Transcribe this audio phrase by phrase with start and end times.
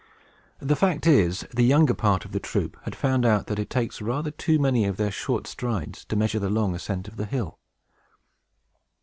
[0.57, 4.01] The fact is, the younger part of the troop have found out that it takes
[4.01, 7.59] rather too many of their short strides to measure the long ascent of the hill.